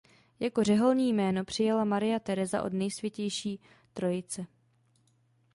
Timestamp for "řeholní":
0.63-1.13